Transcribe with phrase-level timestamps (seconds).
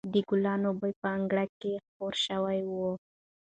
[0.13, 2.71] د ګلانو بوی په انګړ کې خپور شوی و.